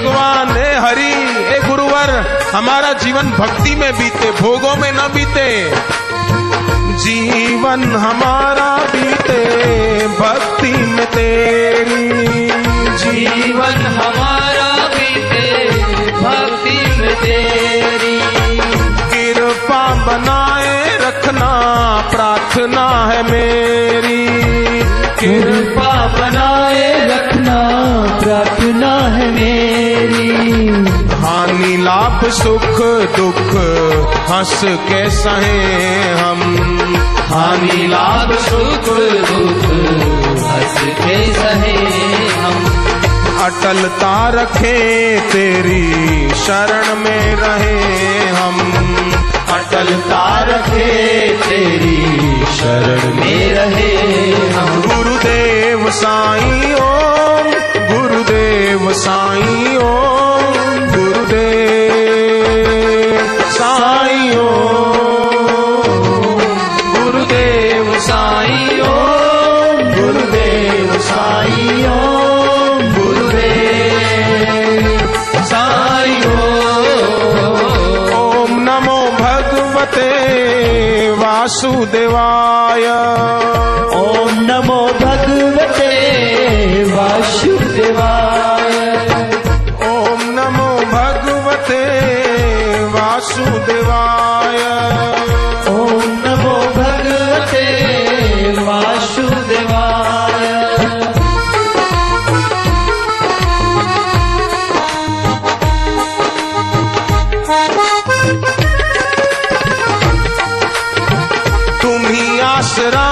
[0.00, 1.12] भगवान हे हरि
[1.50, 2.10] हे गुरुवर
[2.54, 5.70] हमारा जीवन भक्ति में बीते भोगों में न बीते।
[6.98, 9.44] जीवन हमारा बीते
[10.08, 12.08] भक्ति में तेरी।
[12.96, 15.68] जीवन हमारा बीते
[16.12, 18.20] भक्ति में तेरी।
[19.10, 21.50] कृपा बनाए रखना
[22.10, 24.26] प्रार्थना है मेरी।
[25.20, 25.59] कृपा
[32.30, 32.80] सुख
[33.16, 33.54] दुख
[34.30, 36.40] हंस के सहे हम।
[37.30, 38.96] हानि लाभ सुख
[39.30, 39.64] दुख
[40.44, 41.76] हंस के सहे
[42.38, 42.86] हम।
[43.40, 44.76] अटलता रखे
[45.20, 48.56] तेरी शरण में रहे हम।
[49.50, 52.06] अटलता रखे तेरी
[52.46, 53.96] शरण में रहे
[54.50, 57.50] हम। गुरुदेव साईं ओम
[57.92, 59.59] गुरुदेव साईं
[81.50, 82.49] वासुदेवाय
[112.70, 113.06] आसरा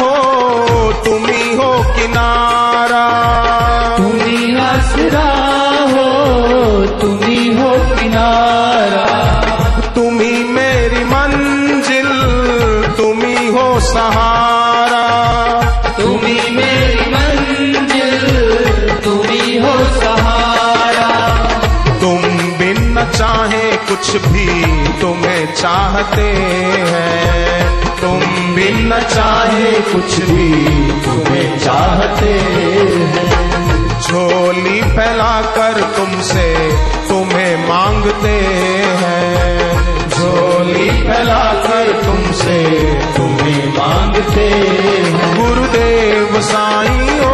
[0.00, 0.12] हो
[0.92, 3.02] तुम ही हो किनारा।
[3.96, 5.26] तुम्ही आसरा
[5.90, 6.06] हो
[6.86, 9.04] तुम्ही हो किनारा।
[9.94, 12.08] तुम ही मेरी मंजिल
[12.96, 15.04] तुम ही हो सहारा।
[16.00, 18.26] तुम्ही मेरी मंजिल
[19.04, 21.08] तुम्ही हो सहारा।
[22.00, 22.22] तुम
[22.58, 24.48] बिन न चाहे कुछ भी
[25.00, 26.32] तुम्हें चाहते
[26.92, 28.20] हैं। तुम
[28.54, 30.52] बिन न चाहे कुछ भी
[31.00, 36.72] तुम्हें चाहते हैं। झोली फैलाकर तुमसे
[37.08, 38.36] तुम्हें मांगते
[39.02, 42.62] हैं। झोली फैला कर तुमसे
[43.16, 47.33] तुम्हें मांगते हैं। गुरुदेव साईं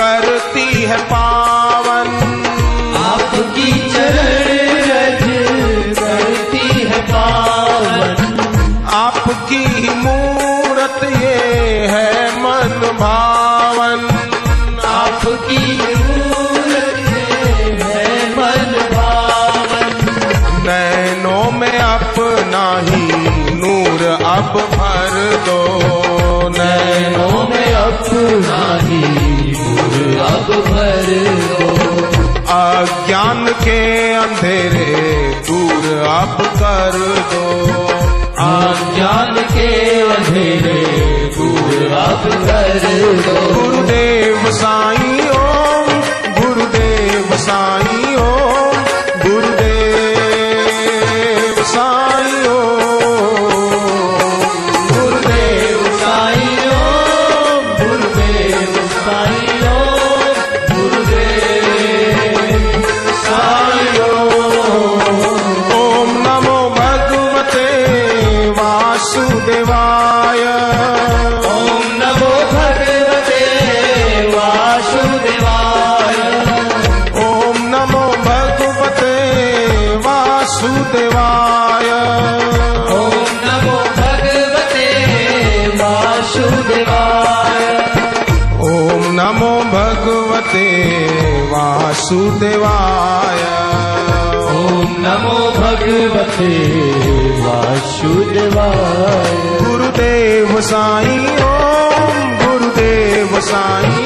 [0.00, 2.08] करती है पावन।
[3.00, 5.24] आपकी चरण रज
[5.98, 8.16] करती है पावन।
[9.00, 11.36] आपकी मूरत ये
[11.90, 14.08] है मन भावन
[14.86, 15.60] आपकी
[16.06, 16.98] मूरत
[17.82, 19.94] है मन भावन
[20.66, 23.06] नैनों में अपना ही
[23.60, 24.69] नूर अब
[32.90, 34.86] अज्ञान के अंधेरे
[35.48, 36.98] दूर आप कर
[37.32, 37.44] दो।
[38.42, 40.80] अज्ञान के अंधेरे
[41.36, 45.88] दूर आप कर दो। गुरुदेव साईं ओम
[46.40, 48.39] गुरुदेव साईं ओम।
[92.10, 93.40] वासुदेवाय।
[94.50, 96.50] ॐ नमो भगवते
[97.44, 103.99] वासुदेवाय। गुरुदेव साईं ओम गुरुदेव साईं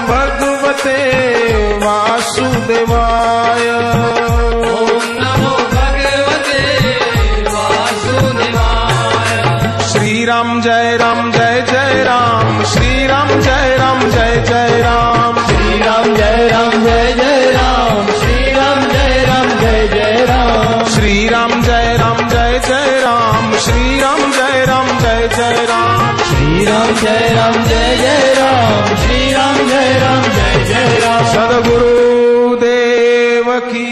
[0.00, 0.98] भगवते
[1.84, 3.64] वासुदेवाय।
[5.20, 6.62] नमो भगवते
[7.54, 9.38] वासुदेवाय।
[9.92, 15.78] श्री राम जय राम जय जय राम। श्री राम जय राम जय जय राम। श्री
[15.78, 21.62] राम जय राम जय जय राम। श्री राम जय राम जय जय राम। श्री राम
[21.62, 27.56] जय राम जय जय राम। श्री राम जय राम जय जय राम। श्रीराम जय राम
[27.64, 32.68] जय जय राम श्रीराम जय राम जय जय राम। सद्गुरुदेव
[33.66, 33.88] की